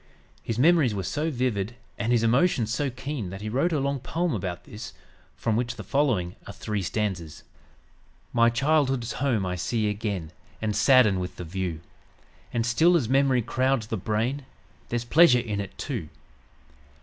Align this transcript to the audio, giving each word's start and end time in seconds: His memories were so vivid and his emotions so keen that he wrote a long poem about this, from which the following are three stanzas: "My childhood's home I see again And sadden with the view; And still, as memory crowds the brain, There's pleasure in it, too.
His 0.41 0.57
memories 0.57 0.95
were 0.95 1.03
so 1.03 1.29
vivid 1.29 1.75
and 1.95 2.11
his 2.11 2.23
emotions 2.23 2.73
so 2.73 2.89
keen 2.89 3.29
that 3.29 3.41
he 3.41 3.49
wrote 3.49 3.71
a 3.71 3.79
long 3.79 3.99
poem 3.99 4.33
about 4.33 4.63
this, 4.63 4.93
from 5.35 5.55
which 5.55 5.75
the 5.75 5.83
following 5.83 6.35
are 6.47 6.53
three 6.53 6.81
stanzas: 6.81 7.43
"My 8.33 8.49
childhood's 8.49 9.11
home 9.13 9.45
I 9.45 9.55
see 9.55 9.87
again 9.87 10.31
And 10.59 10.75
sadden 10.75 11.19
with 11.19 11.35
the 11.35 11.43
view; 11.43 11.81
And 12.51 12.65
still, 12.65 12.97
as 12.97 13.07
memory 13.09 13.43
crowds 13.43 13.85
the 13.85 13.95
brain, 13.97 14.43
There's 14.89 15.05
pleasure 15.05 15.37
in 15.37 15.59
it, 15.61 15.77
too. 15.77 16.09